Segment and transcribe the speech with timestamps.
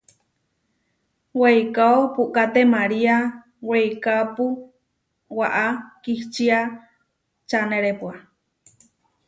[1.39, 3.15] Weikáo puʼká temariá
[3.67, 4.45] weikápu,
[5.37, 5.65] waʼá
[6.03, 6.59] kihčía
[7.49, 8.15] čanerepua.